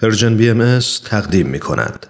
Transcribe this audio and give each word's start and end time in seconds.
پرژن 0.00 0.36
بی 0.36 0.50
ام 0.50 0.78
تقدیم 1.04 1.46
می 1.46 1.60
کند. 1.60 2.06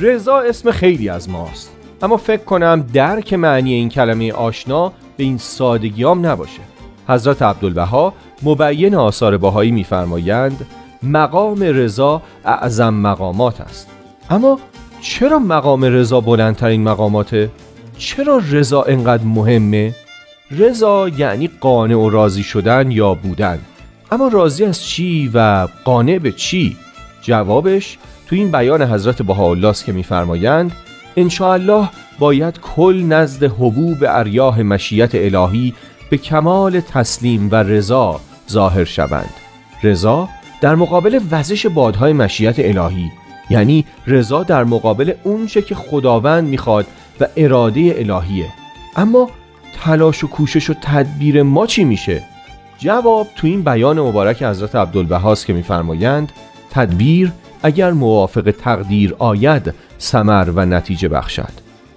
رضا 0.00 0.38
اسم 0.38 0.70
خیلی 0.70 1.08
از 1.08 1.28
ماست. 1.28 1.72
اما 2.02 2.16
فکر 2.16 2.44
کنم 2.44 2.86
درک 2.92 3.32
معنی 3.32 3.72
این 3.72 3.88
کلمه 3.88 4.32
آشنا 4.32 4.92
به 5.16 5.24
این 5.24 5.38
سادگیام 5.38 6.26
نباشه. 6.26 6.62
حضرت 7.08 7.42
عبدالبها 7.42 8.14
مبین 8.42 8.94
آثار 8.94 9.36
باهایی 9.36 9.70
میفرمایند 9.70 10.66
مقام 11.02 11.62
رضا 11.62 12.22
اعظم 12.44 12.94
مقامات 12.94 13.60
است. 13.60 13.88
اما 14.30 14.58
چرا 15.00 15.38
مقام 15.38 15.84
رضا 15.84 16.20
بلندترین 16.20 16.82
مقاماته؟ 16.82 17.50
چرا 17.98 18.40
رضا 18.50 18.82
انقدر 18.82 19.24
مهمه؟ 19.24 19.94
رضا 20.50 21.08
یعنی 21.08 21.50
قانع 21.60 21.96
و 21.96 22.10
راضی 22.10 22.42
شدن 22.42 22.90
یا 22.90 23.14
بودن 23.14 23.58
اما 24.12 24.28
راضی 24.28 24.64
از 24.64 24.84
چی 24.84 25.30
و 25.34 25.68
قانع 25.84 26.18
به 26.18 26.32
چی؟ 26.32 26.76
جوابش 27.22 27.98
تو 28.26 28.36
این 28.36 28.50
بیان 28.50 28.82
حضرت 28.82 29.22
بهاءالله 29.22 29.68
است 29.68 29.84
که 29.84 29.92
میفرمایند 29.92 30.72
الله 31.40 31.88
باید 32.18 32.60
کل 32.60 33.02
نزد 33.08 33.44
حبوب 33.44 33.98
اریاه 34.08 34.62
مشیت 34.62 35.10
الهی 35.14 35.74
به 36.10 36.16
کمال 36.16 36.80
تسلیم 36.80 37.48
و 37.52 37.54
رضا 37.54 38.20
ظاهر 38.50 38.84
شوند 38.84 39.34
رضا 39.82 40.28
در 40.60 40.74
مقابل 40.74 41.20
وزش 41.30 41.66
بادهای 41.66 42.12
مشیت 42.12 42.54
الهی 42.58 43.10
یعنی 43.50 43.84
رضا 44.06 44.42
در 44.42 44.64
مقابل 44.64 45.12
اونچه 45.24 45.62
که 45.62 45.74
خداوند 45.74 46.48
می‌خواد 46.48 46.86
و 47.20 47.26
اراده 47.36 47.94
الهیه. 47.98 48.46
اما 48.96 49.30
تلاش 49.84 50.24
و 50.24 50.28
کوشش 50.28 50.70
و 50.70 50.74
تدبیر 50.82 51.42
ما 51.42 51.66
چی 51.66 51.84
میشه؟ 51.84 52.22
جواب 52.78 53.26
تو 53.36 53.46
این 53.46 53.62
بیان 53.62 54.00
مبارک 54.00 54.42
حضرت 54.42 54.76
عبدالبهاست 54.76 55.46
که 55.46 55.52
میفرمایند 55.52 56.32
تدبیر 56.70 57.32
اگر 57.62 57.92
موافق 57.92 58.50
تقدیر 58.50 59.14
آید 59.18 59.74
سمر 59.98 60.50
و 60.54 60.66
نتیجه 60.66 61.08
بخشد. 61.08 61.52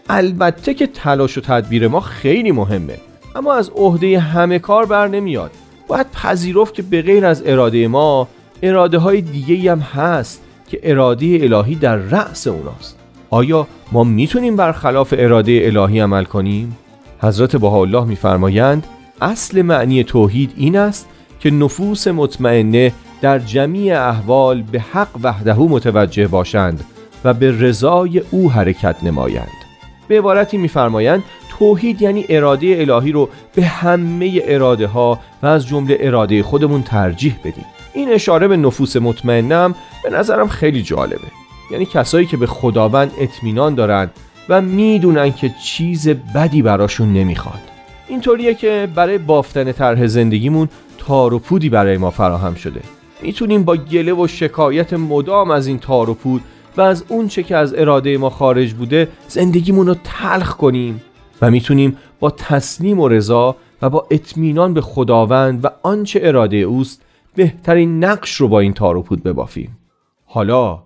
البته 0.10 0.74
که 0.74 0.88
تلاش 0.88 1.38
و 1.38 1.42
تدبیر 1.42 1.88
ما 1.88 2.00
خیلی 2.00 2.52
مهمه 2.52 2.98
اما 3.36 3.54
از 3.54 3.70
عهده 3.70 4.20
همه 4.20 4.60
کار 4.60 4.86
بر 4.86 5.08
نمیاد. 5.08 5.52
باید 5.88 6.12
پذیرفت 6.12 6.74
که 6.74 6.82
به 6.82 7.02
غیر 7.02 7.26
از 7.26 7.44
اراده 7.46 7.88
ما 7.88 8.28
اراده 8.64 8.98
های 8.98 9.22
دیگه 9.22 9.72
هم 9.72 9.80
هست. 9.80 10.42
که 10.70 10.80
اراده 10.84 11.40
الهی 11.42 11.76
در 11.76 11.96
رأس 11.96 12.48
اوناست. 12.48 13.00
آیا 13.30 13.68
ما 13.92 14.04
می‌تونیم 14.04 14.56
برخلاف 14.56 15.14
اراده 15.18 15.62
الهی 15.64 16.00
عمل 16.00 16.24
کنیم؟ 16.24 16.78
حضرت 17.22 17.56
بهاءالله 17.56 18.06
میفرمایند 18.06 18.88
اصل 19.22 19.62
معنی 19.62 20.04
توحید 20.04 20.54
این 20.58 20.78
است 20.78 21.08
که 21.40 21.52
نفوس 21.52 22.08
مطمئنه 22.08 22.94
در 23.22 23.40
جمیع 23.40 24.08
احوال 24.10 24.62
به 24.62 24.80
حق 24.80 25.10
وحده 25.24 25.60
متوجه 25.60 26.28
باشند 26.28 26.84
و 27.24 27.34
به 27.34 27.62
رضای 27.62 28.22
او 28.32 28.52
حرکت 28.52 28.96
نمایند. 29.04 29.60
به 30.08 30.18
عبارتی 30.18 30.58
میفرمایند 30.58 31.24
توحید 31.60 32.02
یعنی 32.02 32.26
اراده 32.30 32.76
الهی 32.80 33.12
رو 33.12 33.30
به 33.56 33.66
همه 33.66 34.42
اراده 34.44 34.88
ها 34.88 35.20
و 35.44 35.48
از 35.48 35.68
جمله 35.68 35.98
اراده 36.00 36.44
خودمون 36.44 36.84
ترجیح 36.84 37.36
بدیم. 37.44 37.66
این 37.94 38.14
اشاره 38.14 38.48
به 38.48 38.58
نفوس 38.58 38.96
مطمئنم 38.96 39.76
به 40.04 40.10
نظرم 40.10 40.48
خیلی 40.48 40.84
جالبه. 40.84 41.28
یعنی 41.72 41.86
کسایی 41.86 42.26
که 42.26 42.38
به 42.38 42.48
خداوند 42.48 43.12
اطمینان 43.20 43.76
دارن 43.76 44.10
و 44.50 44.62
می‌دونن 44.62 45.32
که 45.32 45.52
چیز 45.64 46.10
بدی 46.10 46.62
براشون 46.62 47.14
نمی‌خواد. 47.14 47.60
اینطوریه 48.08 48.54
که 48.54 48.88
برای 48.96 49.18
بافتن 49.18 49.72
طرح 49.72 50.08
زندگیمون 50.08 50.70
تار 50.98 51.34
و 51.34 51.40
پودی 51.40 51.70
برای 51.70 51.98
ما 51.98 52.12
فراهم 52.12 52.56
شده. 52.56 52.82
می‌تونیم 53.22 53.64
با 53.64 53.76
گله 53.76 54.14
و 54.14 54.28
شکایت 54.28 54.94
مدام 54.94 55.52
از 55.52 55.68
این 55.68 55.80
تار 55.80 56.10
و 56.10 56.14
پود 56.14 56.42
و 56.78 56.82
از 56.82 57.04
اون 57.08 57.28
چه 57.28 57.44
که 57.44 57.56
از 57.56 57.74
اراده 57.74 58.18
ما 58.18 58.30
خارج 58.30 58.74
بوده 58.74 59.08
زندگیمون 59.28 59.88
رو 59.88 59.96
تلخ 60.04 60.56
کنیم 60.56 61.02
و 61.42 61.52
می‌تونیم 61.52 61.98
با 62.20 62.30
تسلیم 62.30 63.00
و 63.00 63.08
رضا 63.08 63.56
و 63.82 63.90
با 63.90 64.08
اطمینان 64.12 64.74
به 64.74 64.82
خداوند 64.82 65.66
و 65.66 65.68
آنچه 65.84 66.20
اراده 66.24 66.58
اوست 66.58 67.02
بهترین 67.40 68.04
نقش 68.04 68.36
رو 68.36 68.48
با 68.48 68.60
این 68.60 68.74
تار 68.74 68.98
و 68.98 69.02
پود 69.02 69.24
ببافیم 69.24 69.78
حالا 70.26 70.84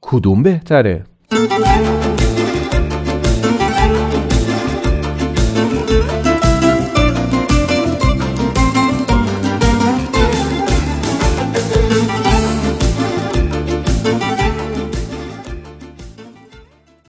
کدوم 0.00 0.42
بهتره؟ 0.42 1.04